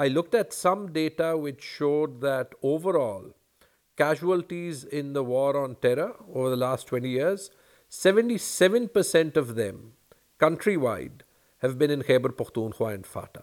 [0.00, 3.34] I looked at some data which showed that overall,
[3.96, 7.50] casualties in the war on terror over the last 20 years,
[7.90, 9.94] 77% of them
[10.38, 11.22] countrywide
[11.62, 13.42] have been in Khyber Pakhtunkhwa and FATA.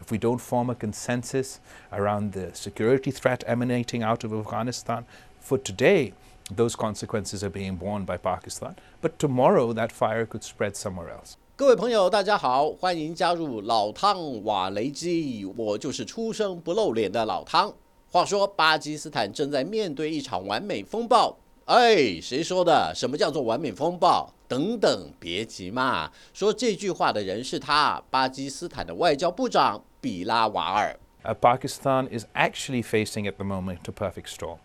[0.00, 1.58] If we don't form a consensus
[1.92, 5.06] around the security threat emanating out of Afghanistan,
[5.40, 6.14] for today,
[6.54, 8.76] those consequences are being borne by Pakistan.
[9.00, 11.34] But tomorrow, that fire could spread somewhere else.
[11.54, 17.72] 各位朋友，大家好，欢迎加入老汤瓦雷基，我就是出生不露脸的老汤。
[18.10, 21.36] 话说，巴基斯坦正在面对一场完美风暴。
[21.66, 22.92] 哎，谁说的？
[22.94, 24.32] 什么叫做完美风暴？
[24.48, 26.10] 等等，别急嘛。
[26.34, 30.98] 说这句话的人是他，巴基斯坦的外交部长比拉瓦尔。
[31.24, 34.58] Uh, Pakistan is actually facing at the moment a perfect storm.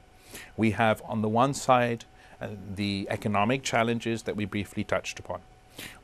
[0.56, 2.06] We have, on the one side,
[2.42, 5.42] uh, the economic challenges that we briefly touched upon.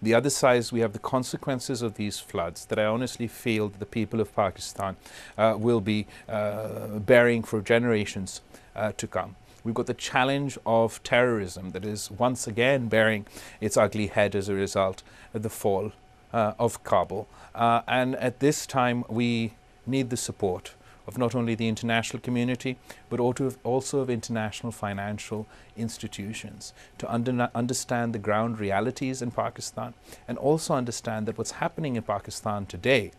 [0.02, 3.86] The other side, we have the consequences of these floods that I honestly feel the
[3.86, 4.96] people of Pakistan
[5.38, 8.42] uh, will be uh, bearing for generations
[8.76, 9.36] uh, to come.
[9.64, 13.26] We've got the challenge of terrorism that is once again bearing
[13.62, 15.94] its ugly head as a result of the fall
[16.34, 17.28] uh, of Kabul.
[17.56, 19.54] Uh, and at this time, we
[19.86, 20.74] need the support
[21.07, 22.77] of not only the international community,
[23.09, 29.95] but also of international financial institutions to under, understand the ground realities in Pakistan
[30.27, 33.13] and also understand that what's happening in Pakistan today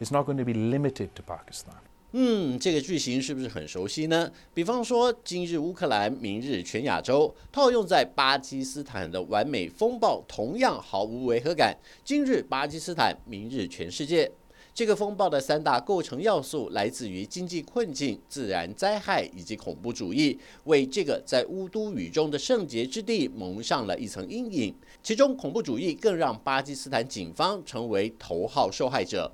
[0.00, 1.74] is not going to be limited to Pakistan.
[2.12, 4.30] 嗯，这个句型是不是很熟悉呢？
[4.54, 11.76] 比方说，今日乌克兰，明日全亚洲，套用在巴基斯坦的完美风暴，同样毫无违和感。
[12.04, 14.30] 今日巴基斯坦，明日全世界。
[14.73, 24.73] 这个风暴的三大构成要素来自于经济困境、自然灾害以及恐怖主义，为这个在乌都雨中的圣洁之地蒙上了一层阴影。
[25.03, 29.29] 其中，恐怖主义更让巴基斯坦警方成为头号受害者。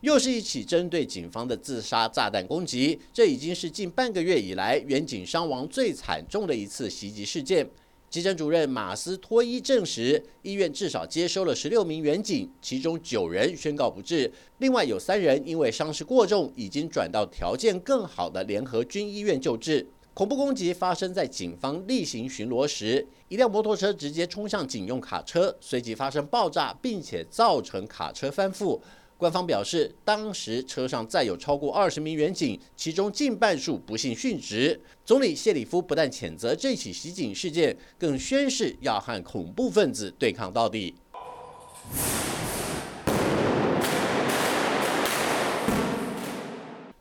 [0.00, 7.68] 又是一起针对警方的自杀炸弹攻击，这已经是近半个月以来远警伤亡最惨重的一次袭击事件。
[8.10, 19.86] 急诊主任马斯托伊证实，医院至少接收了十六名援警，其中九人宣告不治，另外有三人因为伤势过重，已经转到条件更好的联合军医院救治。
[20.14, 28.80] 恐怖攻击发生在警方例行巡逻时，一辆摩托车直接冲向警用卡车，随即发生爆炸，并且造成卡车翻覆。
[29.18, 34.80] 官方表示，当时车上载有超过二十名远警，其中近半数不幸殉职。
[35.04, 40.94] 总理谢里夫不但谴责这起袭警事件，更宣誓要和恐怖分子对抗到底。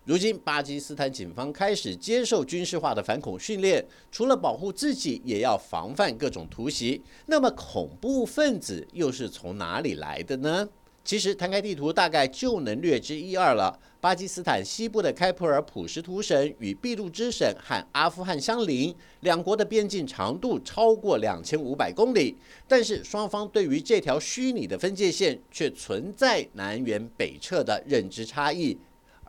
[0.05, 7.03] 如今，巴基斯坦警方开始接受军事化的反恐训练，除了保护自己，也要防范各种突袭。
[7.27, 10.67] 那么，恐怖分子又是从哪里来的呢？
[11.07, 13.79] 其实摊开地图，大概就能略知一二了。
[14.01, 22.35] 巴基斯坦西部的开普尔普什图省与俾路支省和阿富汗相邻，两国的边境长度超过两千五百公里。
[22.67, 28.77] 但是双方对于这条虚拟的分界线却存在南辕北辙的认知差异。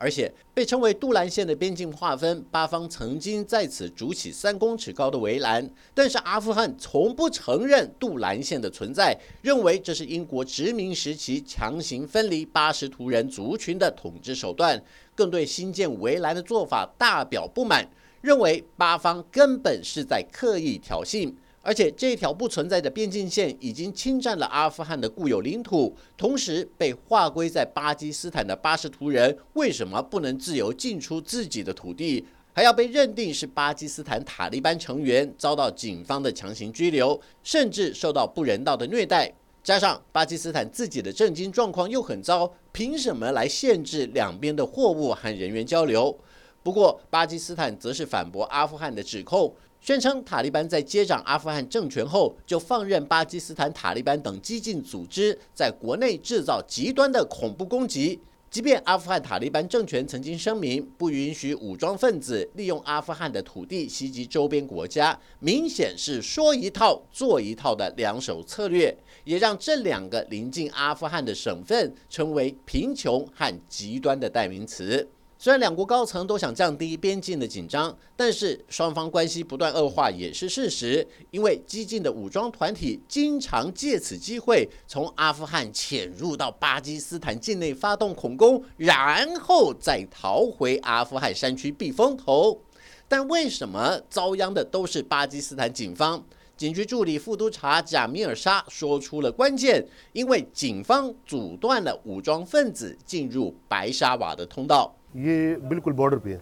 [0.01, 14.81] 而且被称为杜兰线的边境划分，巴方曾经在此筑起三公尺高的围栏，但是阿富汗从不承认杜兰线的存在，认为这是英国殖民时期强行分离巴什图人族群的统治手段，
[15.13, 17.85] 更对新建围栏的做法大表不满，
[18.21, 21.33] 认为巴方根本是在刻意挑衅。
[21.69, 39.31] 而且这条不存在的边境线已经侵占了阿富汗的固有领土，同时被划归在巴基斯坦的巴什图人为什么不能自由进出自己的土地，还要被认定是巴基斯坦塔利班成员，遭到警方的强行拘留，甚至受到不人道的虐待？
[39.63, 46.17] 加上巴基斯坦自己的政经状况又很糟，凭什么来限制两边的货物和人员交流？
[46.63, 49.53] 不过巴基斯坦则是反驳阿富汗的指控。
[49.81, 58.19] 宣称塔利班在接掌阿富汗政权后，就放任巴基斯坦塔利班等激进组织在国内制造极端的恐怖攻击。
[58.51, 75.07] 即便阿富汗塔利班政权曾经声明不允许武装分子利用阿富汗的土地袭击周边国家，明显是说一套做一套的两手策略，也让这两个临近阿富汗的省份成为贫穷和极端的代名词。
[75.41, 81.07] 虽然两国高层都想降低边境的紧张，但是双方关系不断恶化也是事实。
[81.31, 92.61] 因为激进的武装团体经常借此机会从阿富汗潜入到巴基斯坦境内发动恐攻，然后再逃回阿富汗山区避风头。
[93.07, 96.21] 但为什么遭殃的都是巴基斯坦警方？
[96.57, 104.93] 警局助理副督察贾米尔沙说出了关键：因为警方阻断了武装分子进入白沙瓦的通道。
[105.16, 105.36] ये
[105.68, 106.40] बिल्कुल बॉर्डर पे है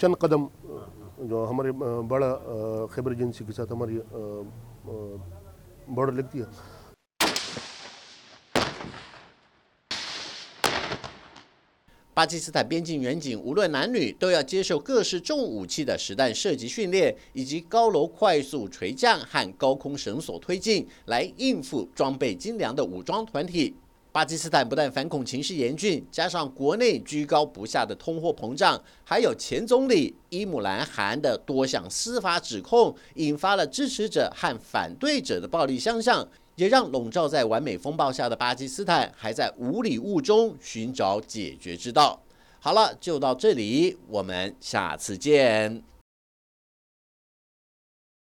[0.00, 0.48] चंद कदम
[1.28, 1.72] जो हमारे
[2.10, 2.30] बड़ा
[2.94, 4.00] खैबर एजेंसी के साथ हमारी
[5.90, 6.46] बॉर्डर लगती है
[12.18, 23.76] 巴基斯坦边境远警无论男女都要接受各式重武器的实弹射击训练，以及高楼快速垂降和高空绳索推进，来应付装备精良的武装团体。
[24.13, 36.27] 巴基斯坦不但反恐情势严峻，加上国内居高不下的通货膨胀，还有前总理伊姆兰汗的多项司法指控，引发了支持者和反对者的暴力相向，
[36.57, 42.21] 也让笼罩在完美风暴下的巴基斯坦还在无里雾中寻找解决之道。
[42.59, 45.92] 好了，就到这里，我们下次见。